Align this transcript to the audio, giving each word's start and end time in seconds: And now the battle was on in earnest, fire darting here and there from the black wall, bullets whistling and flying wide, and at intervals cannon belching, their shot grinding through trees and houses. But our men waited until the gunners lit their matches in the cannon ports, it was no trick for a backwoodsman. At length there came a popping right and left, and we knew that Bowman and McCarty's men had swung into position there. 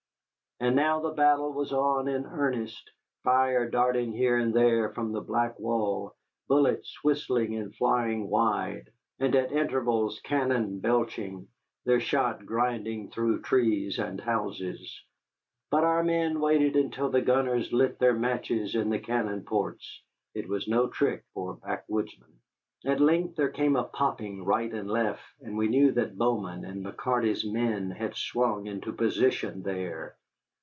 And 0.63 0.75
now 0.75 0.99
the 0.99 1.09
battle 1.09 1.51
was 1.51 1.73
on 1.73 2.07
in 2.07 2.23
earnest, 2.23 2.91
fire 3.23 3.67
darting 3.67 4.11
here 4.11 4.37
and 4.37 4.53
there 4.53 4.89
from 4.93 5.11
the 5.11 5.19
black 5.19 5.59
wall, 5.59 6.15
bullets 6.47 7.03
whistling 7.03 7.55
and 7.55 7.75
flying 7.75 8.29
wide, 8.29 8.91
and 9.19 9.35
at 9.35 9.51
intervals 9.51 10.19
cannon 10.21 10.79
belching, 10.79 11.47
their 11.85 11.99
shot 11.99 12.45
grinding 12.45 13.09
through 13.09 13.41
trees 13.41 13.97
and 13.97 14.21
houses. 14.21 15.03
But 15.71 15.83
our 15.83 16.03
men 16.03 16.39
waited 16.39 16.75
until 16.75 17.09
the 17.09 17.21
gunners 17.21 17.73
lit 17.73 17.97
their 17.97 18.13
matches 18.13 18.75
in 18.75 18.91
the 18.91 18.99
cannon 18.99 19.43
ports, 19.43 20.03
it 20.35 20.47
was 20.47 20.67
no 20.67 20.87
trick 20.89 21.23
for 21.33 21.53
a 21.53 21.55
backwoodsman. 21.55 22.39
At 22.85 22.99
length 23.01 23.35
there 23.35 23.49
came 23.49 23.75
a 23.75 23.85
popping 23.85 24.45
right 24.45 24.71
and 24.71 24.87
left, 24.87 25.23
and 25.41 25.57
we 25.57 25.69
knew 25.69 25.91
that 25.93 26.19
Bowman 26.19 26.65
and 26.65 26.85
McCarty's 26.85 27.43
men 27.43 27.89
had 27.89 28.13
swung 28.15 28.67
into 28.67 28.93
position 28.93 29.63
there. 29.63 30.17